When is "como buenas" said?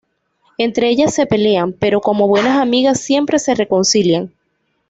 2.01-2.57